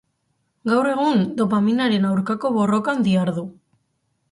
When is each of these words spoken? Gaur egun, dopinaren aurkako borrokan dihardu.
Gaur 0.71 0.89
egun, 0.91 1.21
dopinaren 1.41 2.09
aurkako 2.13 2.53
borrokan 2.57 3.07
dihardu. 3.11 3.47